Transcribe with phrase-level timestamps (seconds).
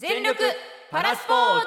[0.00, 0.38] 全力
[0.90, 1.66] パラスポーツ。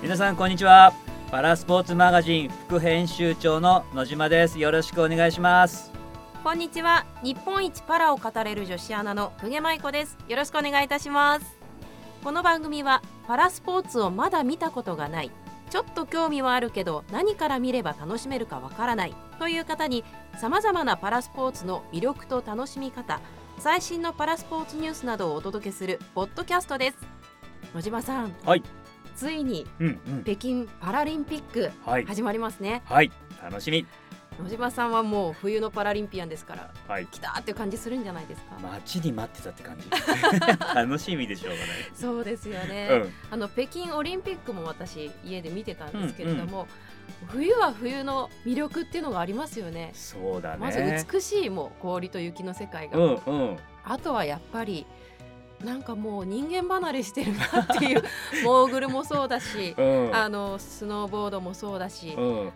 [0.00, 0.94] 皆さんこんにちは。
[1.30, 4.58] パラスポーツマガジン副編集長の野島です。
[4.58, 5.92] よろしくお願いします。
[6.42, 7.04] こんにちは。
[7.22, 10.16] 日本一パラを語れる女子アナの久毛舞子です。
[10.26, 11.58] よろしくお願いいたします。
[12.22, 15.30] この番組はパラスポーツをまだ見たことがない。
[15.68, 20.04] ちょっと興味はあるけど何から見れば楽しめるかわからないという方に
[20.38, 23.20] さまざまなパラスポーツの魅力と楽しみ方
[23.58, 26.96] 最新のパラスポーツニュースなどをお届けするポッドキャストです。
[27.74, 28.62] 野島さんはい。
[29.16, 30.24] ついにうんうん。
[30.24, 32.04] 北京パラリンピックはい。
[32.04, 32.82] 始まりますね。
[32.86, 33.10] はい。
[33.42, 33.86] 楽しみ
[34.42, 37.06] 野島さんはもう冬のパラリンピアンですからはい。
[37.06, 39.88] 来たーっていう感じするんじゃないですか、待ちに待ってたって感じ。
[40.74, 41.66] 楽しみでしょうがない。
[41.94, 43.12] そうですよね、うん。
[43.30, 46.66] あの北京オリンピックも私家で見てたんですけれども、
[47.28, 49.90] 冬は冬の魅力っていうのがありますよね。
[49.94, 50.58] そうだね。
[50.58, 53.56] まず美しいもう氷と雪の世界が、うんうん。
[53.84, 54.86] あとはやっぱり
[55.62, 58.02] なんかもう人間離れしてるなっていう
[58.44, 60.14] モーグルもそうだしうん。
[60.14, 62.52] あのスノーボードもそうだし、うん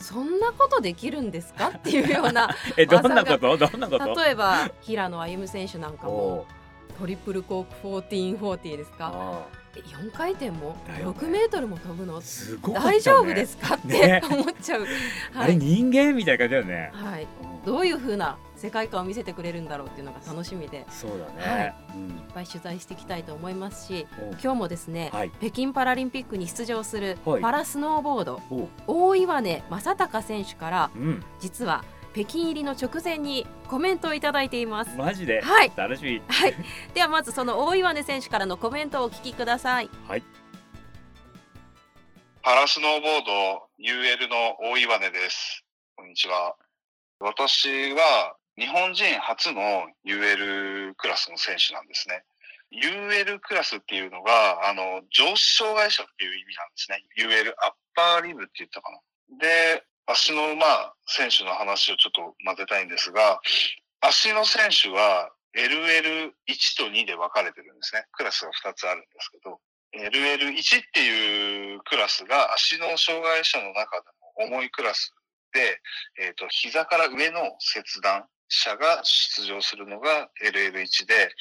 [0.00, 3.56] そんなことできるんですかっていうような えどんなこと？
[3.56, 4.14] どんなこと？
[4.22, 6.46] 例えば平野歩夢選手なんかも
[6.98, 7.64] トリプルコー
[8.00, 8.06] ク
[8.38, 9.10] 1440ですか？
[9.14, 10.76] あえ4回転も？
[10.86, 11.18] だよね。
[11.18, 12.18] 6メートルも飛ぶの？
[12.20, 12.24] ね。
[12.74, 13.74] 大丈夫ですか？
[13.74, 14.22] って、ね。
[14.30, 14.86] 思っちゃう、
[15.34, 16.90] あれはい人間みたいな感じだよね。
[16.94, 17.64] はい、うん。
[17.64, 21.74] どういう風な世界観を見せてくれるんだろうっていうのが楽しみでいっそうだね。
[22.32, 24.06] ぱい取材していきたいと思いますし
[24.42, 25.30] 今日もですね、はい。
[25.38, 27.42] 北京パラリンピックに出場するはい。
[27.42, 28.68] パラスノーボード、おう。
[28.86, 31.22] 大岩根正隆選手からうん。
[31.40, 31.84] 実は
[32.14, 34.96] 北京入りの直前にコメントをいただいています。
[34.96, 35.42] マジで？
[35.42, 35.70] はい。
[35.76, 36.22] 楽しみ。
[36.26, 36.54] はい、
[36.94, 39.90] ではまずその大岩根選手からのコメントをお聞きください。
[40.08, 40.22] はい。
[42.40, 45.66] パラスノーボード UL の大岩根です。
[45.96, 46.56] こんにちは。
[47.20, 52.22] 私は日本人初の UL クラスの選手なんですね。
[52.70, 57.04] UL クラスっていうのが、あの、上肢障害者っていう意味なんですね。
[57.18, 58.98] UL アッパーリブって言ったかな。
[59.38, 63.40] で、足の馬選手の話をちょっと混ぜたいんですが、
[64.00, 66.30] 足の選手は LL1
[66.76, 68.04] と2で分かれてるんですね。
[68.12, 69.60] クラスが2つあるんですけど、
[69.94, 74.08] LL1 っていうクラスが足の障害者の中で
[74.38, 75.14] も重いクラス
[75.52, 75.80] で、
[76.20, 81.34] えっ、と、膝から上の切断者が出場するのが LL1 で、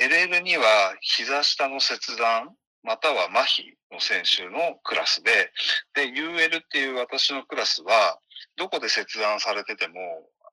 [0.00, 2.50] LL2 は膝下の切断
[2.82, 5.52] または麻痺の選手のクラスで、
[5.94, 8.18] で、UL っていう私のクラスは、
[8.56, 9.94] どこで切断されてても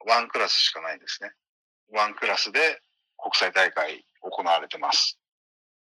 [0.07, 1.31] ワンクラスしかないんですね。
[1.93, 2.81] ワンクラスで
[3.17, 5.19] 国際大会行われてます。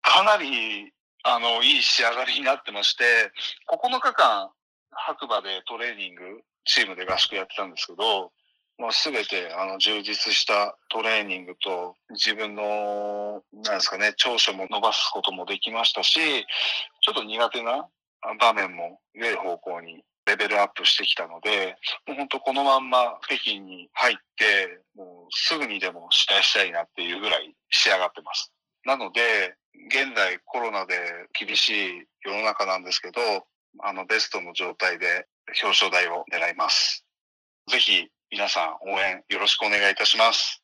[0.01, 0.91] かなり
[1.25, 3.31] あの、いい仕上がりになってまして、
[3.71, 4.51] 9日間
[4.91, 8.33] 白馬でトレーニング、チームで合宿やってたんですけど、
[8.77, 17.87] まあ、すべてあの充実したトレーニングと自分の、なんですかね、長所も伸ばすこともできましたし、ちょっと苦手な
[18.39, 21.75] 場面も良い方向にレベルアップしてきたので、
[22.07, 28.51] 本当このまんま北京に入って、もうすぐにでも試合したいなっていうぐらい仕上がってます。
[28.85, 29.55] なので、
[29.87, 30.95] 現在コロナで
[31.37, 33.21] 厳しい世の中なんですけど、
[33.79, 35.27] あのベストの状態で
[35.63, 37.05] 表彰台を狙います。
[37.69, 40.63] ぜひ皆さん応援よろしくお願いいたします。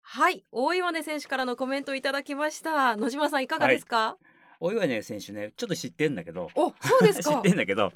[0.00, 2.94] はい、大岩根選手からのコメントをいただきました。
[2.96, 4.16] 野島さんいかがですか？
[4.60, 7.42] 大岩根選手ねちょっと知ってんだけどお、そうです 知っか。
[7.42, 7.92] てんだけど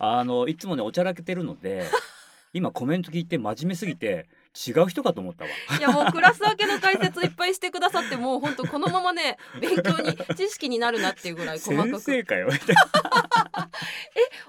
[0.00, 1.88] あのいつもねおちゃらけてるので
[2.52, 5.50] 今コメント聞いて真面目すぎて違う人かと思ったわ。
[5.78, 12.00] いやもうクラス分けの解説いっぱいしてくださってもう本当このままね 勉強に知識になるなっていうぐらい細か先く。
[12.00, 12.48] 生かよ。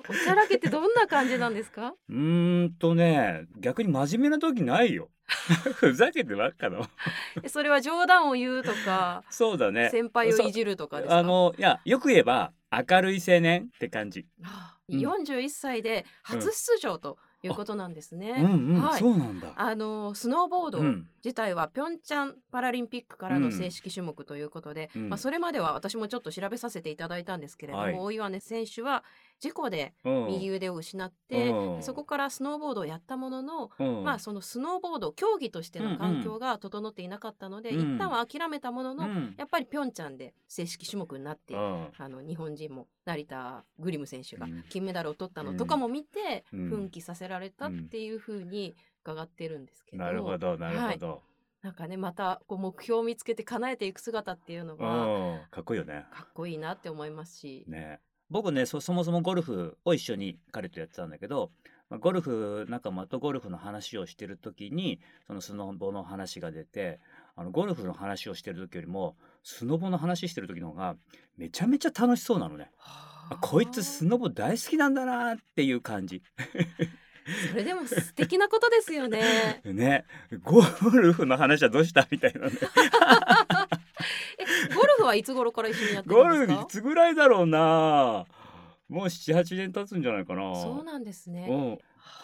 [0.10, 1.94] おちゃらけってどんな感じなんですか？
[2.10, 5.10] うーんとね逆に真面目な時ないよ。
[5.76, 6.86] ふざけてばっかの。
[7.44, 9.90] えそれは冗談を言うとか、そうだね。
[9.90, 11.18] 先輩をいじるとかですか？
[11.18, 14.26] あのいやよく言えば明るい青年って感じ。
[14.44, 15.00] あうん。
[15.00, 18.36] 41歳で初出場ということなんですね。
[18.38, 19.00] うんうん、はい。
[19.00, 19.54] そうなんだ。
[19.56, 21.08] あのスノーボードうん。
[21.24, 25.10] 自体はピョンチャンパラリンピックからの正式種目ということで、うん。
[25.10, 27.96] まあ、それまでは私もちょっと調べさせていただいたんですけれども、はい。
[27.96, 29.04] 大岩根選手は
[29.42, 30.28] 事故でうん。
[30.28, 31.84] 右腕を失って、うん。
[31.84, 34.04] そこからスノーボードをやったものの、うん。
[34.04, 39.36] まあ、そのスノーボード競技としての環境が整っていなかったので、うん一旦は諦めたものの、うん。
[39.38, 41.88] やっぱりピョンチャンで正式種目になって、うん。
[41.98, 44.64] あの日本人も成田グリム選手がうん。
[44.70, 45.58] 金メダルを取ったのうん。
[45.58, 46.70] とかも見て、うん。
[46.70, 51.22] 奮起させられたっていうふうに伺ってるんですけど、なるほどなるほど、
[51.64, 55.42] なんかねまたこう目標を見つけて叶えていく姿っていうのがうん。
[55.50, 56.06] かっこいいよね。
[56.14, 58.00] かっこいいなって思いますし、ね
[58.32, 61.52] 僕ねそそもそもゴルフを一緒に彼とやってたんだけど
[61.92, 67.02] まあ、ゴルフ仲間とゴルフの話をしてる時にそのスノボの話が出て
[67.36, 70.96] あのゴルフの話をしてる時よりもスノボの話してる時の方が
[71.38, 72.72] めちゃめちゃ楽しそうなのね。
[72.80, 76.24] あこいつスノボ大好きなんだなっていう感じ。
[77.50, 79.62] それでも素敵なことですよね。
[79.66, 80.06] ね
[80.44, 80.62] ゴ
[80.92, 82.52] ルフの話はどうしたみたいなね。
[85.02, 86.54] フはいつ頃から一緒にやってゴるんですか？
[86.54, 88.26] ルフいつぐらいだろうな
[88.90, 90.56] もう78年経つんじゃないかな。
[90.56, 91.48] そうなんですね。
[91.50, 91.78] うん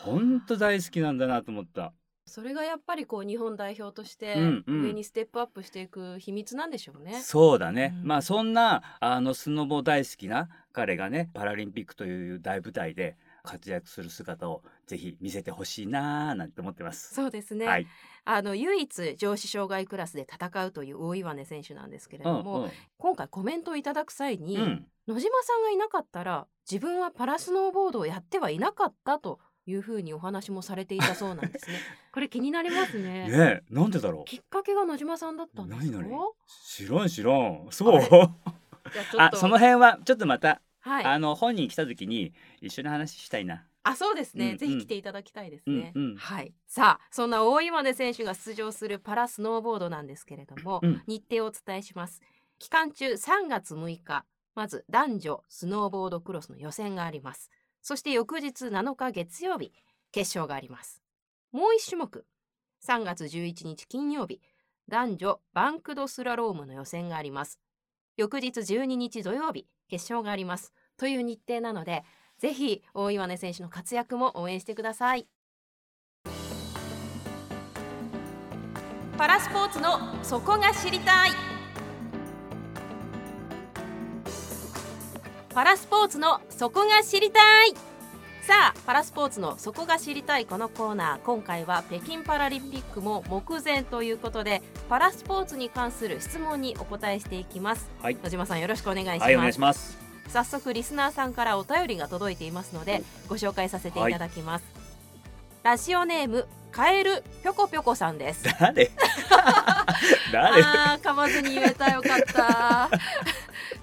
[0.03, 1.93] 本当大好きなんだなと思った。
[2.25, 7.21] それがやっぱりこう日本代表としてうんうん上にステップアップしていく秘密なんでしょうね。
[7.21, 13.15] そうだね、うんまあそんなあのスノボ大好きな彼がねパラリンピックという大舞台で
[13.47, 17.15] 活躍する姿をぜひ見せてほしいなーなんて思ってます。
[17.15, 17.65] そうですね。
[17.65, 17.87] はい。
[18.25, 31.77] あの唯一上司障害クラスで戦うという大岩根選手なんですけれども、今回コメントをいただく際に、うんうん野島さんがいなかったら自分はパラスノーボードをやってはいなかったというふうにお話もされていたそうなんですね。
[32.11, 33.29] これ気になりますね。
[33.29, 34.25] ねえなんでだろう？
[34.25, 35.97] きっかけが野島さんだったんですか？
[35.97, 36.25] 何々
[36.65, 37.67] 知らん知らん。
[37.71, 38.01] そう
[39.17, 41.05] あその辺はちょっとまた、はい。
[41.05, 43.65] あの本人来た時に一緒に話したいな。
[43.83, 44.57] あそうですね、うんうん。
[44.57, 46.15] ぜひ来ていただきたいですね、うんうん。
[46.17, 46.53] はい。
[46.67, 51.01] さあそんな大岩根選手が出場するパラスノーボードなんですけれども、うん。
[51.07, 52.21] 日程をお伝えします。
[52.59, 54.25] 期間中3月6日
[54.55, 57.51] まず男女スノーボードクロスの予選があります。
[57.81, 59.71] そして翌日7日月曜日
[60.11, 61.03] 決勝があります。
[61.51, 62.25] もう一種目。
[62.85, 64.39] 3月11日金曜日
[64.87, 67.59] 男女バンクドスラロームの予選があります
[68.17, 70.73] 翌日12日土曜日決勝があります。
[70.97, 72.03] という日程なので
[72.39, 75.27] ぜひ大岩根選手の活躍も応援してください。
[79.17, 81.31] パラスポーツのそこが知りたい。
[85.53, 87.73] パラスポーツのそこが知りたい。
[88.47, 98.17] さあパラスポーツのそこが知りたいこのコーナー今回は北京パラリンピックも目前ということでパラスポーツに関する質問にお答えしていきますはい。
[98.23, 99.97] 野島さんよろしくお願いします、はいお願いします。
[100.29, 104.65] 早速リスナーさんからお便りが届いていますのでご紹介させていただきます、
[105.63, 108.91] ラジオネームカエルぴょこぴょこさんです誰？
[110.33, 110.61] 誰？
[110.63, 112.89] あー噛まずに言えたよかった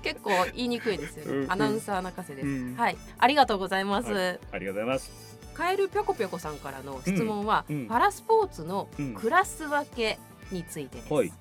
[0.04, 2.76] 結構言いにくいですよね、アナウンサー泣かせです、うん。
[2.76, 2.96] はい。
[3.18, 5.10] ありがとうございます、はありがとうございます。
[5.54, 9.14] カエルぴょこぴょこさんからの質問は、パラスポーツのうん。
[9.14, 10.18] クラス分け
[10.50, 11.32] についてです、はい。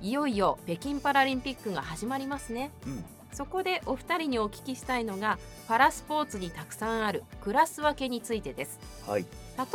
[0.00, 2.72] い、いよいよ北京パラリンピックが始まりますね。
[2.86, 3.04] うん。
[3.32, 8.78] そこでお二人にお聞きしたいのがパラスポーツにたくさんあるクラス分けについてです。
[9.06, 9.26] はい。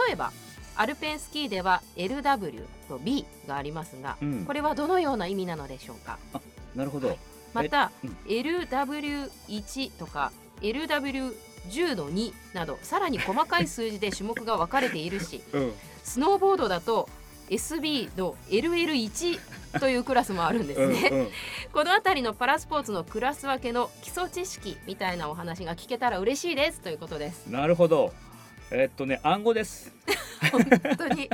[0.08, 0.32] 例えば
[0.76, 4.46] アルペンスキーでは LW と B がありますがうん。
[4.46, 6.18] これはどのような意味なのでしょうか？
[6.74, 7.18] なるほど。
[7.54, 8.18] またうん。
[8.28, 10.32] LW1 とか
[10.62, 15.74] LW10 の2などさらに細かい数字で種目が分かれているし うん。
[16.04, 17.10] スノーボードだと
[17.50, 19.40] SB の LL1
[19.80, 21.28] というクラスもあるんですね、うんうん。
[21.74, 26.80] この辺りのパラスポーツのクラス分けの基礎知識みたいなお話が聞けたら嬉しいです。
[26.80, 27.48] ということです。
[27.48, 28.14] なるほど。
[28.72, 29.94] えっとね暗号です。
[30.52, 30.64] 本
[30.98, 31.30] 当に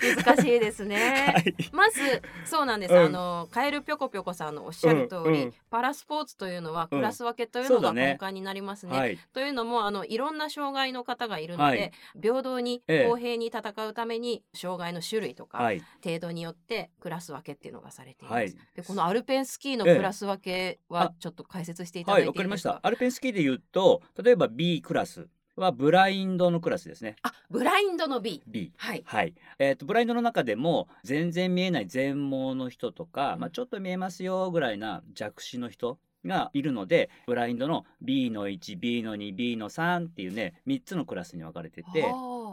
[0.00, 1.54] 難しいですね、 はい。
[1.72, 8.96] まずそうなんです、うんあのカエルぴょこぴょこさんのおっしゃる通り、うんうんパラスポーツというのはうんクラス分けというのが根幹になりますね。
[8.96, 9.18] はい。
[9.34, 15.82] というのもあのいろんな障害の方がいるので、はい平等にええ公平に戦うために障害の種類とか、はい。
[16.02, 18.34] 程度によってクラス分けっていうのがされています。
[18.34, 22.38] はいでこのアルペンスキーのええクラス分けはあちょっと解説していただはいていいですか？
[22.38, 22.80] かりました。
[22.82, 27.16] アルペンスキーで言うと例えば B クラスはブラインドのクラスですね。
[27.22, 28.42] あブラインドの B。
[28.46, 28.72] B。
[28.76, 29.02] はい。
[29.04, 42.04] はい、えー、とブラインドの中でも全然見えない全盲の人とか、うんまあ、ちょっと見えますよぐらいな弱視の人がいるのでブラインドの B の 1B の 2B の3っていうね3つのクラスに分かれてて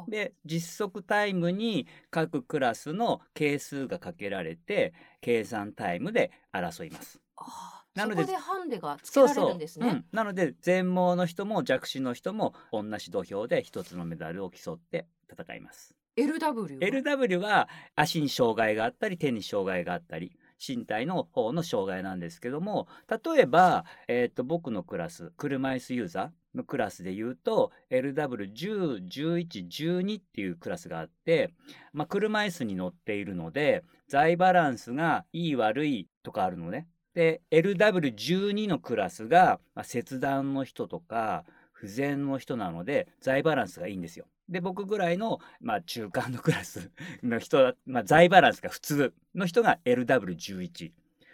[0.08, 7.20] で実測タイムに各クラスの係数がかけられて計算タイムで争います。
[7.38, 9.88] あーなのでハンデがつけそうられそうるんですね。
[9.88, 15.96] うん、なので全盲の人も弱視の人も同じ土俵で一つのメダルを競って戦います。
[16.18, 16.80] LW は。
[16.80, 31.52] LW は足に障害があったり手に障害があったり身体の方の障害なんですけども例えば、えー、と僕のクラス車椅子ユーザーのクラスで言うと LW101112 っていうクラスがあって、
[31.92, 36.88] まあ、車椅子に乗っているので財バランスがいい悪いとかあるのね。
[37.16, 44.26] で LW12 のクラスが、まあ、切断の人とか不全の人なので財バランスがいいんですよ。
[44.48, 46.92] で僕ぐらいの、まあ、中間のクラス
[47.24, 50.92] の人は、まあ、財バランスが普通の人が LW11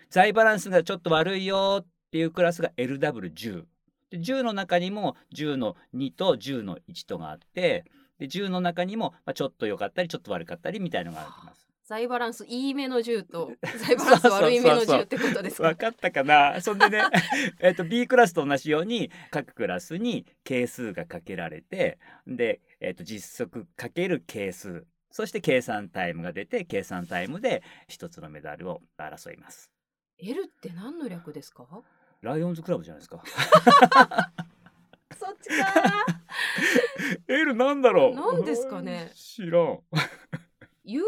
[0.09, 7.85] 財バランスがちょっと悪いよっていうクラスが LW1010 の中にも10の2と10の1とがあって
[8.21, 11.60] で10の中にも、ちょっと良かったりちょっと悪かったりみたいのがあります。
[11.91, 13.51] 財バランスいいめの10と
[13.85, 16.61] 財バランス悪いめの10ってことですか分かったかな？
[16.61, 17.03] そんでね
[17.59, 29.69] えっと B クラスと同じように各クラスに係数がかけられてで、えっと実測かける係数そして計算タイムが出て計算タイムで一つのメダルを争います。
[30.17, 31.67] L って何の略ですか？
[32.21, 33.21] ライオンズクラブじゃないですか。
[35.19, 36.05] そっちか
[37.27, 38.15] L なんだろう？
[38.15, 39.11] 何ですかね。
[39.13, 39.79] 知らん
[40.85, 41.01] UL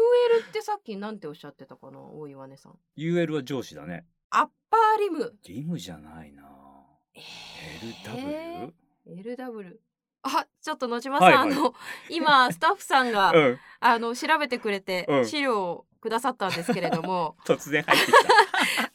[0.48, 2.78] ってさっきなんておっしゃってたかな大岩根さん。
[2.96, 4.06] UL は上司だね。
[4.30, 5.34] アッパーリム。
[5.46, 6.42] リムじゃないな。
[7.14, 7.20] え?
[9.06, 9.36] ー。
[9.36, 9.76] LW
[10.22, 11.52] あちょっと野島さん、はいはい。
[11.52, 11.74] あの
[12.08, 13.58] 今スタッフさんが、 うん。
[13.80, 15.26] あの調べてくれて、うん。
[15.26, 17.36] 資料をくださったんですけれども。
[17.46, 18.14] 突然入ってき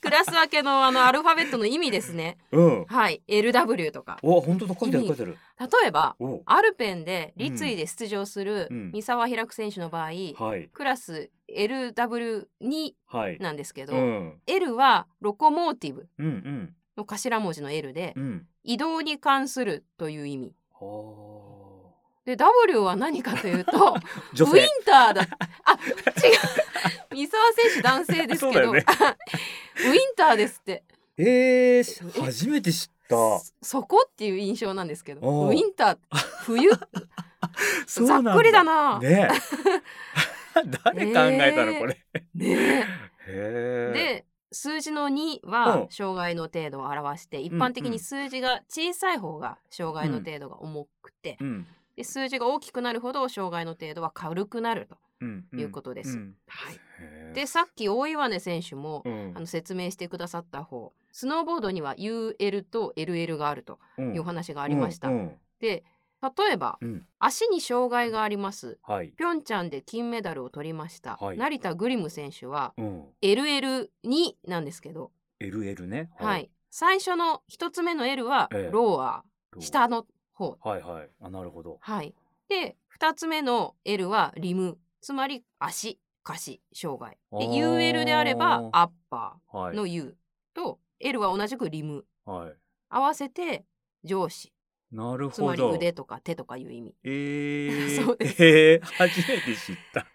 [0.10, 2.38] クラス分けのあのアルファベットの意味ですね。
[2.52, 2.86] たうん。
[2.86, 3.22] はい。
[3.28, 4.18] LW とか。
[4.24, 5.38] お本当だ書いてある書いてある。
[5.60, 6.42] 例えばお。
[6.46, 8.92] アルペンで立位で出場するうん。
[8.92, 10.70] 三沢開選手の場合、はい。
[10.74, 13.38] クラス LW2 はい。
[13.40, 14.42] なんですけど、うん。
[14.48, 16.76] L はロコモーティブうんうん。
[16.98, 18.48] の頭文字の L で、うん。
[18.64, 20.56] 移動に関するという意味。
[20.74, 21.30] は
[22.26, 23.72] で W は何かというと
[24.38, 25.22] ウィン性ターだ。
[25.64, 26.69] あ違う
[27.20, 28.80] 三沢選手男性ですけど、ね。
[28.88, 30.84] ウィンターですって。
[31.18, 33.16] えー、初めて知った。
[33.40, 35.22] そそこっていう印象なんですけど。
[35.22, 35.98] ウィンター
[36.44, 36.70] 冬。
[37.88, 39.00] ざっくりだな。
[39.00, 39.10] ね。
[39.10, 39.30] ね
[40.84, 41.76] 誰考えたの、え。
[41.76, 41.98] ーこれ。
[42.42, 42.46] え。
[42.46, 42.86] へ
[43.28, 45.88] えで数字の2うはん。
[45.90, 51.68] 障害の程度を表して一般的に数字が小さい方が障害の程度が重くて、うん
[52.00, 54.98] で数字が大きくなるほど障害の程度は軽くなると。
[55.22, 56.16] いうことです。
[56.16, 56.34] ん。
[56.48, 57.36] はい、へー。
[57.36, 59.34] でさっき大岩根選手も、うん。
[59.36, 64.16] あの説明してくださった方スノーボードには UL と LL があるとうん。
[64.16, 65.10] いうお話がありました。
[65.60, 65.84] で
[66.40, 67.06] 例えばうん。
[67.20, 68.78] 足に障害があります。
[68.82, 69.10] はい。
[69.10, 71.38] ピョンチャンで金メダルを取りました、はい。
[71.38, 73.04] 成田グリム選手はうん。
[73.22, 73.90] LL2
[74.48, 76.12] なんですけど、LL ね。
[76.18, 76.50] はい。
[76.72, 78.72] 最初の一つ目の L はええ。
[78.72, 80.06] ローアー、下の
[80.40, 81.10] 方はいはい。
[81.22, 81.78] あなるほど。
[81.82, 82.16] はい。
[82.48, 84.78] で二つ目の L はリム。
[85.02, 86.00] つまり足。
[86.24, 90.16] 下肢障害で UL であればアッパはいーの U
[90.54, 92.06] と L は同じくリム。
[92.26, 92.54] はい。
[92.90, 93.66] 合わせて
[94.04, 94.54] 上肢
[94.92, 96.96] なるつまほどり腕とか手とかいう意味。
[97.04, 98.44] えー、 そうです。
[98.44, 100.06] えー、初めて知った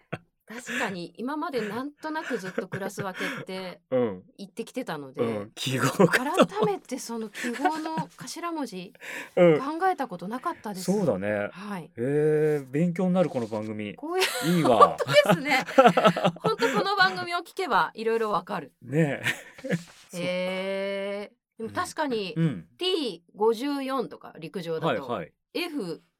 [0.47, 4.23] 確かに今までなんとなくずっとクラス分けってうん。
[4.37, 5.51] 言ってきてたので、うん。
[5.55, 6.35] 記号か改
[6.65, 8.93] めてその記号の頭文字
[9.35, 9.59] うん。
[9.59, 10.91] 考えたことなかったです。
[10.91, 11.49] そうだね。
[11.51, 11.91] はい。
[11.97, 13.95] えー、勉強になるこの番組。
[13.95, 14.97] こういういいわ。
[15.25, 15.65] ですね。
[16.41, 18.71] 本当この番組を聞けばいろいろわかる。
[18.83, 19.23] ね
[19.63, 19.73] え。
[20.13, 21.31] へえ。
[21.57, 22.67] でも確かにうん。
[22.77, 25.33] T54 とか陸上だとはいはい。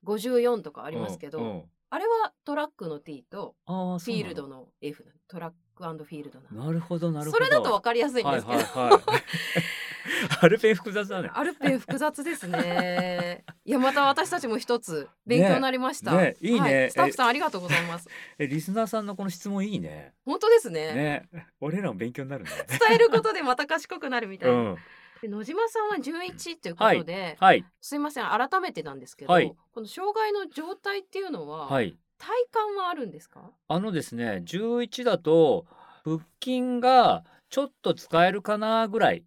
[0.04, 7.38] F54 とかありますけど、うんうんあれはトラックの T とフィールドの F トラックフィールドなるほどなるほど。
[7.38, 9.02] それだとわかりやすいんはいですけど、はいはい
[10.42, 11.30] アルペン複雑だね。
[11.34, 13.44] アルペン複雑ですね。
[13.66, 16.12] いやまた私たちも一つ勉強になりました。
[16.12, 16.84] ねねいいね。
[16.84, 18.08] はスタッフさんありがとうございます。
[18.38, 20.14] えリスナーさんのこの質問いいね。
[20.26, 20.94] 本当ですね。
[20.94, 21.50] ね。
[21.60, 22.52] 俺らも勉強になるね。
[22.68, 24.62] 伝えることでまた賢くなるみたいうな。
[24.72, 24.78] ん
[25.26, 27.66] で野島さんは11ということで、はい。
[27.82, 29.56] すいません改めてなんですけど、はい。
[29.74, 31.98] この障害の状態っていうのは、はい。
[32.18, 33.52] 体感はあるんですか？
[33.68, 35.66] あのですね11だと
[36.04, 39.24] 腹筋がちょっと使えるかなぐらい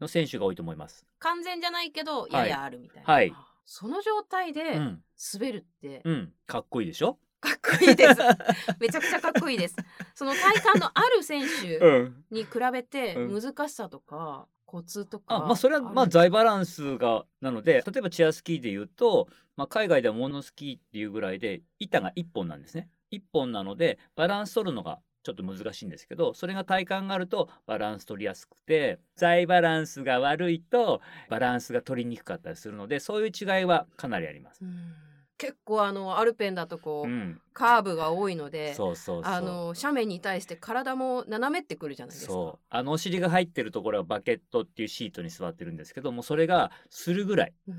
[0.00, 1.04] の選手が多いと思います。
[1.18, 2.32] 完全じゃないけどい。
[2.32, 3.12] ややあるみたいな。
[3.12, 3.32] はい。
[3.64, 5.02] その状態うでん。
[5.34, 6.02] 滑るって。
[6.04, 6.32] うん。
[6.46, 7.18] かっこいいでしょ？
[7.40, 8.20] かっこいいです。
[8.78, 9.76] めちゃくちゃかっこいいです。
[10.14, 12.24] その体感のある選手うん。
[12.30, 13.42] に比べてうん。
[13.42, 22.88] 難しさとかコツとかあまあそれはまある財バランスがなので例えばチェアスキーで言うと、まあ、海外ではモノスキーっていうぐらいで板が1本なんですね。
[23.12, 34.60] 1本なのでバランス取るのがちょっと難しいんですけどそれが体感があるとバランス取りやすくて財バランスが悪いとバランスが取りにくかったりするのでそういう違いはかなりあります。
[34.62, 34.94] うん
[35.42, 38.76] 結構あのアルペンだとこう、うん、カーブが多いので
[39.24, 42.32] あの斜面に対して体も斜めってくるじゃないですか。
[42.32, 47.74] そうあのお尻が入ってるところはバケットっていうシートに座ってるんですけどもそれがするぐらいうん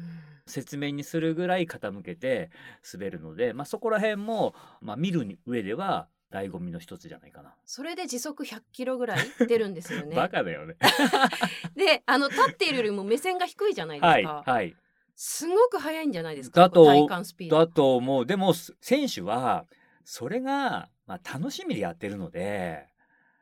[0.45, 2.51] 説明にするぐらい傾けて
[2.93, 7.53] 滑るので、まあ、そこら辺も、まあ、見る上では醍醐味の一つじゃないかな。
[7.65, 10.13] それで時速100キロぐらい出るんですよね。
[10.17, 10.75] バカだよね。
[11.77, 14.43] であの立っているよりも目線が低いじゃないではいすか。
[14.45, 14.75] はい。
[15.15, 16.61] すごく速いんじゃないですか。
[16.61, 17.57] だと体感スピード。
[17.57, 19.65] だと思うでもす選手は
[20.03, 22.87] それが、まあ、楽しみでやってるので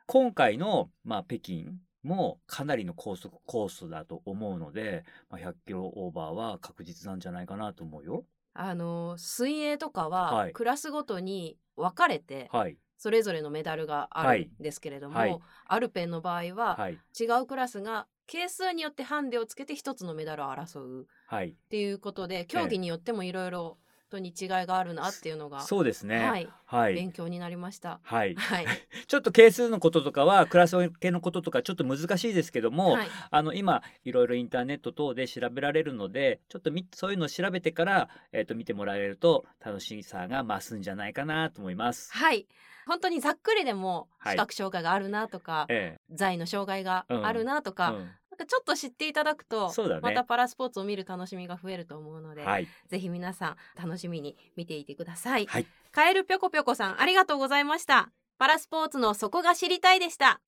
[0.06, 8.24] 今回の、まあ、北京もかなりの高速コースだと思うので、まあ、100キロオーバーは確実なんじゃないかなと思うよ。
[8.54, 21.06] あの水泳とかは、はいクラスごとに分かれて、はいそれぞれのメダルがあるんですけれども、はいはいアルペンの場合は、はい違うクラスが係数によってハンデをつけて一つのメダルを争う。
[21.26, 21.50] はい。
[21.50, 23.76] っていうことで競技によってもいろいろ
[24.08, 26.18] とに違いがあるなっていうのが、そうですね。
[26.18, 26.94] はい、はい。
[26.94, 28.00] 勉強になりました。
[28.02, 28.34] はい。
[28.34, 28.66] はい、
[29.06, 42.12] ちょっと係数のこととかはクラス分けのこととかちょっと難しいですけども、はい、あの今いろいろインターネット等で調べられるのでちょっとみそういうのを調べてから、えー、と見てもらえると楽しさが増すんじゃないかなと思います。
[42.12, 42.46] はい、
[42.86, 44.32] 本当にざっくりでもはい。
[44.32, 48.10] 視覚障害があるなとか、え財の障害があるなとえか、うん
[48.42, 55.46] かちょっと知っていただくと、ねまたパラスポーツを見る楽しみが増えると思うので、はい、ぜひ皆さん楽しみに見ていてください。
[55.46, 58.10] はい、カエルぴょこぴょこさんありがとうございました。
[58.38, 60.40] パラスポーツの底が知りたいでした。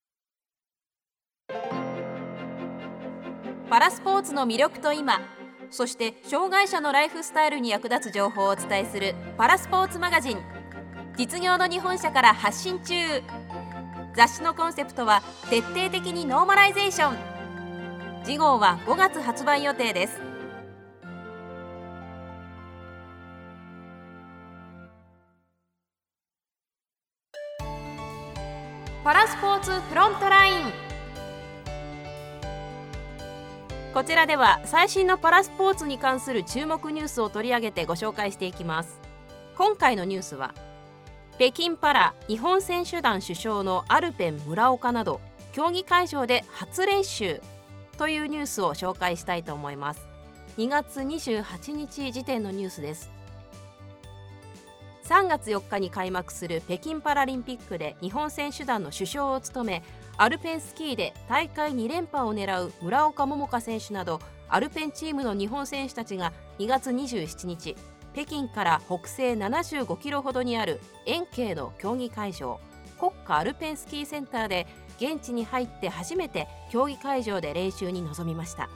[3.70, 5.20] パラスポーツの魅力と今、
[5.70, 10.38] そして障害者のライフスタイルに役立つ情報をお伝えするパラスポーツマガジン。
[11.16, 12.94] 実業の日本社から発信中。
[14.16, 17.33] 雑誌のコンセプトは徹底的にノーマライゼーション。
[18.24, 20.18] 次号は5月発売予定です。
[29.04, 30.72] パラスポーツフロントライン。
[33.92, 38.98] こちらでは最新のパラスポーツに関する注目ニュースを取り上げてご紹介していきます。
[39.54, 40.54] 今回のニュースは
[41.36, 45.20] 北京パラ日本選手団主将のアルペン村岡など
[45.52, 47.42] 競技会場で初練習。
[47.96, 50.06] というニュースを紹介したいと思います。
[50.58, 53.10] 2月28日時点のニュースです。
[55.04, 59.82] 3月4日に開幕する北京パラリンピックで日本選手団の主将を務め
[60.16, 67.76] アルペンスキーで大会2連覇を狙う村岡桃佳選手などアルペンチームの日本選手たちが2月27日
[68.14, 72.58] 北京から北西75キロほどにある延慶の競技会場
[72.98, 78.68] 国家アルペンスキーセンターで現地に入って初めて競技会場で練習に臨みました。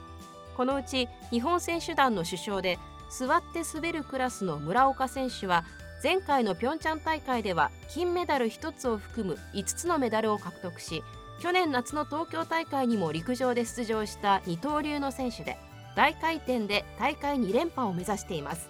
[0.57, 2.77] このうち日本選手団の主将で
[3.09, 5.63] 座って滑るクラスの村岡選手は
[6.03, 11.03] 前回のピョンチャン大会では金メダル1つを含む5つのメダルを獲得し
[11.39, 15.57] 去年夏の東京大会にも陸上で出場した二刀流の選手で
[15.95, 18.69] 大回転で大会2連覇を目指しています。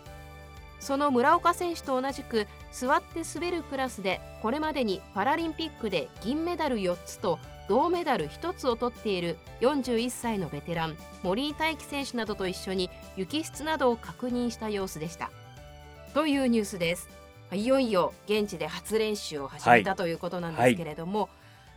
[0.80, 15.30] その村岡選手と同じく座って滑るクラスでこれまでにパラリンピックで銀メダル4つと銅メダル1つを取っている41歳のベテラン森井大輝選手などと一緒に雪質などを確認した様子でした。
[16.14, 17.10] というニュースです。
[17.52, 21.30] いよいよ現地で初練習を始めた、ということなんですけれども、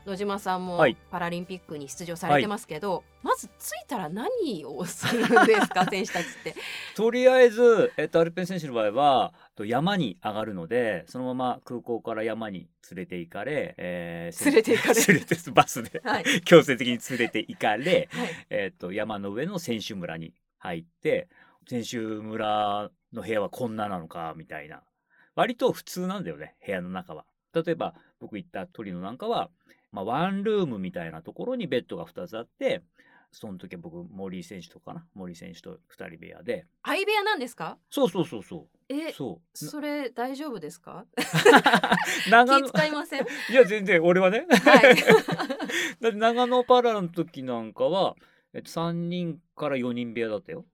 [0.06, 0.96] 野島さんもはい。
[1.10, 6.54] パラリンピックに出場されてますけど、まず着いたら何をするんですか選手たちって？
[6.96, 18.28] とりあえず、えっと、アルペン選手の場合はと山に上がるのでそのまま空港から山に連れて行かれ、えー連れて行かれ 連れてバスではい、 強制的に連れて行かれ、はい。
[18.50, 21.28] えっと山の上の選手村に入って
[21.68, 24.82] 選手村の部屋はこんななのかみたいな。
[25.34, 27.24] 割と普通なんだよね部屋の中は。
[27.54, 29.50] 例えば僕行ったトリノなんかは、
[29.92, 32.82] まあ、ワンルームみたいなところにベッドが2つあって
[33.30, 36.66] その時は僕森井選手とかな森井選手と2人部屋で。
[36.84, 37.78] 相部屋なんですか？
[37.90, 39.56] そうそうそうそえうそう。
[39.56, 41.06] それ大丈夫ですか？
[42.30, 43.22] 長野気使いません？
[43.50, 44.46] いや全然俺はね。
[44.50, 44.96] はい。
[46.00, 48.16] だって長野パラの時なんかは、
[48.52, 50.66] えっと、3人から4人部屋だったよ。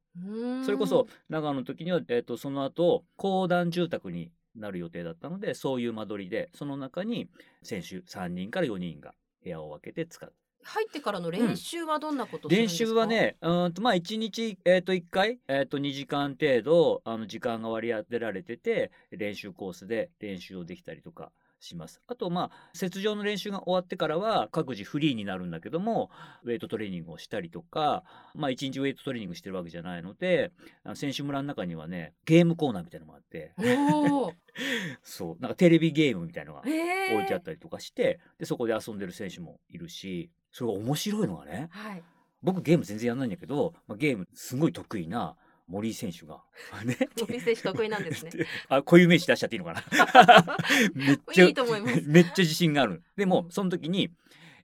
[0.64, 7.28] それこそ長野の時には、えっと、その後公団住宅になる予定だったのでそういう間取りでその中に
[7.62, 22.00] 選手3人から4人が部屋を分けて使う入ってからの練習はどんなことですか、習はねうーんとまあ1日、えー、と1回、えー、と2時間程度あの時間が割り当てられてて練習コースで練習をできたりとかします。
[22.06, 26.10] あとまあ雪上の練習が終わってからは各自フリーになるんだけども
[26.44, 30.52] ウェイトトレーニングをしたりとかまあ1日ウェイトトレーニングしてるわけじゃないので
[30.94, 33.52] 選手村の中にはねゲームコーナーみたいなのがあって。
[35.02, 35.42] そう。
[35.42, 42.02] なんかテレビゲームみたいなのがえ置いてあったりとかしてでそこで遊んでる選手もいるしそれが面白いのがねはい。
[42.42, 45.36] 僕ゲーム全然やんないんだけど、まあ、ゲームすごい得意な
[45.68, 46.42] 森井選手が。
[46.84, 46.96] ね。
[47.20, 48.32] 森選手得意なんですね。
[48.68, 49.00] あこう。
[49.00, 49.84] いう名詞出しちゃっていいのかな。
[50.94, 52.02] めっちゃいいと思います。
[52.08, 53.02] めっちゃ自信がある。
[53.16, 54.10] でも、うんその時に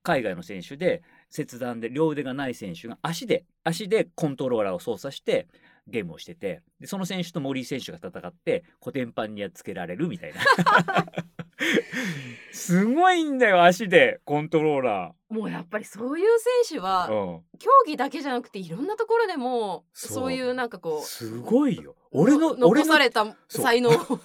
[0.03, 5.49] 海外の選手で切断で両腕がない選手が足で足でコントローラーを操作して
[5.89, 11.07] ゲームをしててでその選手と森井選手が戦ってコテンパンにやっつけられるみたいな
[12.53, 16.27] すごいんだよ足でコントローラもうやっぱりそういう
[16.69, 20.33] 選手はー、うん、競技だけじゃなくていろんなところでもそう。
[20.33, 21.97] いうなんかこすごいよ。
[22.13, 24.19] う俺の残された才能を 発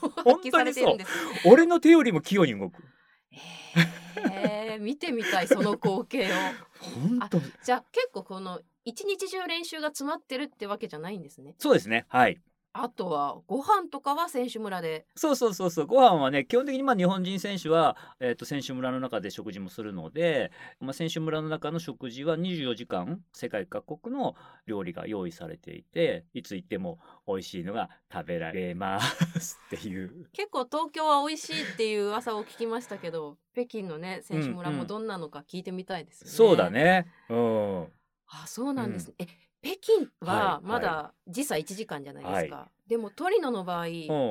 [0.43, 1.11] 揮されてるんです。
[1.45, 2.83] 俺の手よりも器用に動く。
[3.31, 6.35] へえ見てみたいその光景を。
[6.79, 11.55] 本当じゃあ結構この一日中練習が詰まってるってわけじゃないんですね。
[11.57, 12.05] そうですね。
[12.07, 12.39] はい
[12.73, 15.05] あとはご飯とかは選手村で。
[15.15, 36.31] そうそうそうそうご飯はね基本的にまあ日本人選手は、えー、と選手村の中で食事もするので、まあ、選手村の中の食事は24時間世界各国の料理が用意されていていつ行っても美味しいのが食べられますっていう 結構東京は美味しいっていう噂を聞きましたけど北京のね選手村うんうんもどんなのか聞いてみたいですよね。
[36.31, 36.69] そうだ。
[36.69, 37.87] ねうん
[38.31, 39.15] あそうなんですね。
[39.19, 39.25] え
[39.61, 42.69] 北京ははいまだ時差1時間じゃないですか。
[42.87, 43.89] でもトリノの場合ん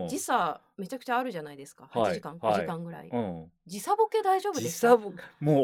[0.08, 1.88] 時差めちゃくちゃあるじゃないですか。
[1.92, 3.08] 8はい時間、はい9時間ぐらい。
[3.12, 4.96] うん時差ボケ大丈夫ですか？
[4.96, 5.12] も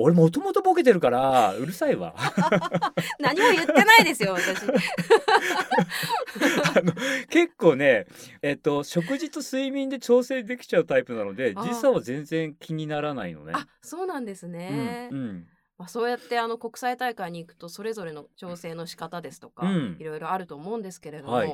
[0.00, 2.14] う俺もともとボケてるからうるさいわ
[3.18, 4.64] 何も言ってないですよ私。
[6.76, 6.92] あの
[7.30, 8.06] 結構ね
[8.42, 15.08] えっと食事と睡眠で調整できちゃうタイプなので時差は全然気にならないのねあそうなんですね。
[15.10, 15.46] うんうん
[15.76, 19.96] まあ、そうやってあの国際大会に行くとそれぞれの調整の仕方ですとか、うん。
[19.98, 21.48] いろいろあると思うんですけれども、はい。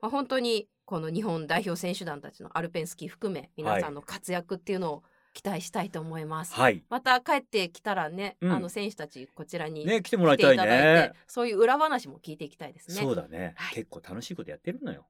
[0.00, 5.02] まあ、本当にこの日本代表選手団たちのアルペンスキー含め皆さんの活躍っていうのを
[5.34, 6.54] 期待したいと思います。
[6.54, 6.82] はい。
[6.88, 8.52] また帰ってきたらね、うん。
[8.52, 12.96] あの選手たちこちらにね来てもらいいたいねそういう裏話も聞いていきたいですね。
[12.96, 13.74] そうだね、はい。
[13.74, 15.06] 結構楽しいことやってるのよ。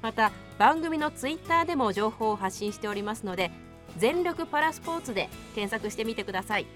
[0.00, 3.50] また番組のツイッターでも情報を発信しておりますので
[3.96, 6.66] 全力パラスポーツで検索してみてください。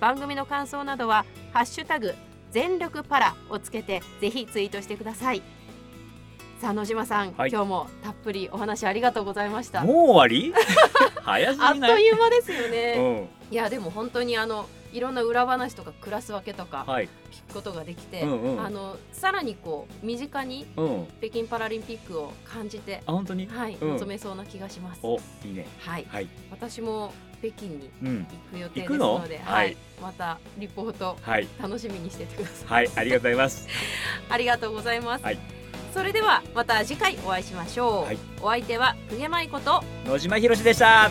[0.00, 2.14] 番組の感想などはハッシュタグ
[2.50, 5.42] 全力パラをつけてぜひツイートしてください。
[6.60, 7.50] さあ野島さん、はい。
[7.50, 9.82] 今日もたっぷりお話ありがとうございました。
[9.84, 10.52] もう終わり？
[11.22, 13.54] 早すあっといいう間ですよね、うん。
[13.54, 17.08] いやでも本当にあのいろんな裏話とかクラス分けとかはい。
[17.30, 18.60] 聞くことができて、うんうん。
[18.64, 21.06] あのさらにこう身近にうん。
[21.20, 23.46] 北京パラリンピックを感じてあ本当に？
[23.46, 23.92] はい、うん。
[23.92, 25.00] 臨めそうな気がします。
[25.04, 25.64] おいいね。
[25.78, 26.06] はい。
[26.08, 26.28] はい。
[26.50, 28.26] 私も北京にうん。
[28.52, 29.66] 行く予定ですのではい。
[29.66, 31.46] はい、またリポートはい。
[31.62, 32.86] 楽しみにしててください。
[32.86, 32.90] はい。
[32.96, 33.68] ありがとうございます。
[34.28, 35.38] ありがとうございます、はい
[35.92, 38.18] それではまた次回お会いしましょう、はい。
[38.40, 39.82] お相手は久毛舞子と。
[40.06, 41.10] 野島ひろしでした。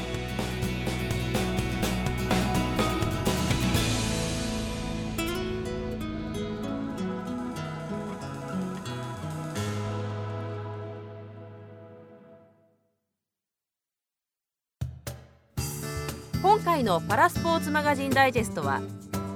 [16.43, 18.81] 今回のパラスポーツマガジンダイジェストは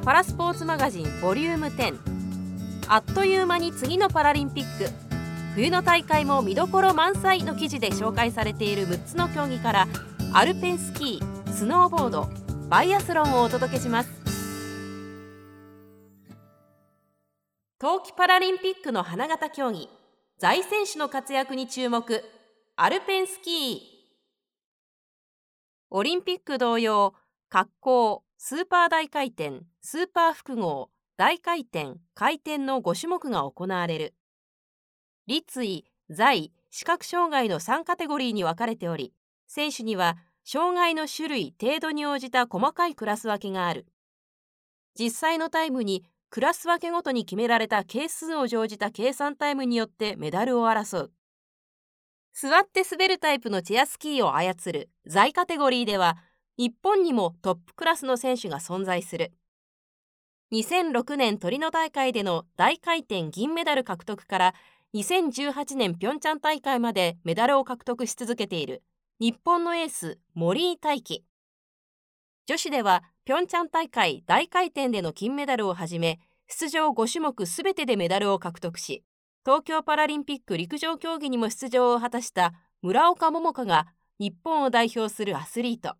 [0.04, 1.98] パラスポーツマガジンボリューム10
[2.88, 5.11] あっという間に次のパラリンピック
[5.54, 9.88] 冬の大会も見どころ満載の記事で紹介されている6つの競技から
[10.34, 12.30] アルペンスキースノーボード
[12.70, 14.10] バイアスロンをお届けします。
[17.80, 19.90] 冬季パラリンピックの花形競技
[20.38, 22.24] 在選手の活躍に注目
[22.78, 23.80] アルペンスキー。
[25.90, 27.14] オリンピック同様
[27.52, 34.14] 滑降スーパー大回転スーパー複合大回転回転の5種目が行われる。
[35.28, 39.14] 立位在視覚障害の3カテゴリーに分かれており
[39.48, 43.86] 選手には障害の種類程度に応じた細かいクラス分けがある。
[44.98, 51.12] 実際のタイムにクラス分けごとに決められた係数を乗じた計算タイムによってメダルを争う。
[52.34, 56.18] 座って滑るタイプのチェアスキーを操る在カテゴリーでは
[56.58, 59.34] 日本にもトップクラスの選手が存在する。
[60.54, 64.54] 2006年トリノ大会での大回転銀メダル獲得から
[64.94, 68.84] 2018年ピョンチャン大会までメダルを獲得し続けている
[69.22, 71.24] 日本のエース森井大輝。
[72.46, 79.06] 女子ではピョンチャン大会大回転での金メダルをはじめ出場5種目すべてでメダルを獲得し
[79.46, 83.88] 東京パラリンピック陸上競技にも出場を果たした村岡桃佳が
[84.20, 85.96] 日本を代表するアスリート。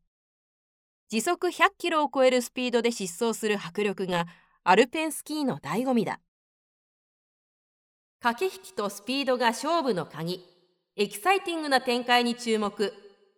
[1.08, 4.28] 時速100キロを超えるスピードで疾走する迫力が
[4.66, 6.20] アルペンスキーの醍醐味だ。
[8.24, 10.46] 駆け引きとスピードが勝負の鍵。
[10.96, 12.94] エキサイティングな展開に注目。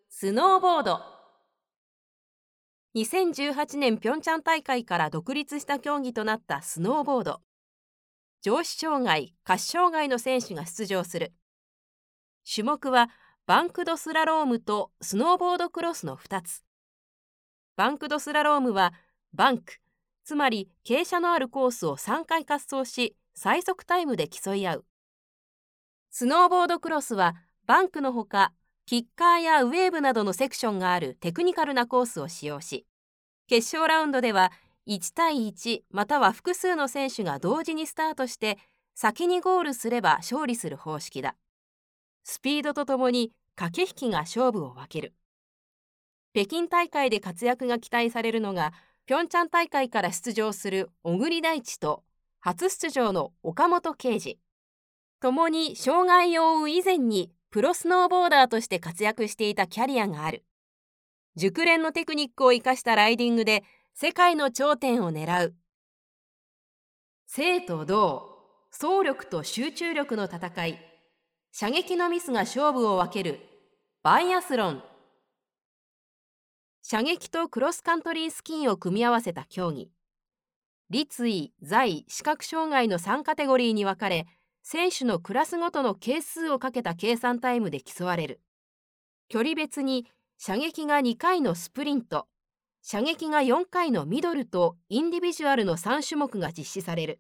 [0.10, 1.00] スノーボード。
[2.93, 7.39] 2018年ピョンチャン大会から独立した競技となったスノーボード。
[8.41, 11.32] 上肢障害下肢障害の選手が出場する。
[12.43, 13.10] 種目は
[13.46, 16.62] バンクドスラロームとスノーボードクロスの2つ。
[17.78, 18.93] バンクドスラロームは
[19.32, 19.76] バンク
[20.26, 24.86] つまり傾斜のあるコースを3回滑走し最速タイムで競い合う。
[26.10, 28.54] スノーボードクロスはバンクのほか
[28.86, 32.86] キッカーやウェーブなどのセクションがあるテクニカルなコースを使用し
[33.48, 34.52] 決勝ラウンドでは
[34.88, 38.58] 1対1または複数の選手が同時にスタートして
[38.96, 41.36] 先にゴールすれば勝利する方式だ。
[42.24, 45.13] スピードとともに駆け引きが勝負を分ける。
[46.34, 48.74] 北京大会で活躍が期待されるのが
[49.06, 52.04] ピョンチャン大会から出場する小栗大地と
[52.45, 54.38] 初出場の岡本圭司。
[55.21, 60.43] 共に障害を負う以前にプロスノーボーダーとして活躍していたキャリアがある。
[61.38, 65.56] 熟練のテクニックを生かしたライディングで世界の頂点を狙う。
[67.27, 68.29] 生と動
[68.71, 70.79] 走力と集中力の戦い。
[71.53, 73.39] 射撃のミスが勝負を分ける。
[74.03, 74.84] バイアスロン。
[76.82, 79.89] 射撃とクロスカントリースキーを組み合わせた競技。
[80.93, 84.27] 立位在視覚障害の3カテゴリーに分かれ
[84.62, 88.41] 選手のクラスごとの係数をかけた計算タイムで競われる。
[89.27, 90.06] 距離別に
[90.38, 92.27] 射撃が2回のスプリント
[92.84, 97.19] 射撃が4回のミドルとインディビジュアルの3種目が実施される。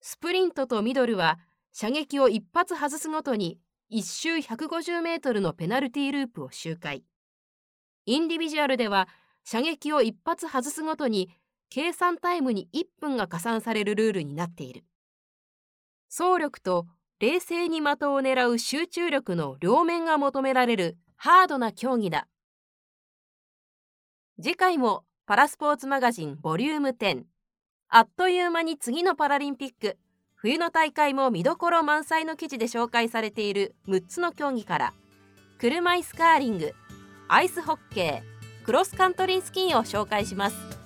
[0.00, 1.38] スプリントとミドルは
[1.72, 3.58] 射撃を一発外すごとに
[3.92, 7.04] 1周150メートルのペナルティーループを周回。
[8.06, 9.08] インディビジュアルでは
[9.44, 11.30] 射撃を一発外すごとに
[11.70, 14.84] 計算タイムに1分が加算されるルールになっている。
[16.08, 16.86] 走力と
[17.20, 22.28] 冷静に的を狙う集中力の両面が求められるハードな競技だ。
[24.40, 27.24] 次回もパラスポーツマガジンボリューム10
[27.88, 29.98] あっという間に次のパラリンピック。
[30.34, 34.94] 冬の大会も見どころ満載の記事で紹介されている6つの競技から。
[35.58, 36.72] 車椅子カーリング
[37.26, 40.77] アイスホッケークロスカントリースキーを紹介します。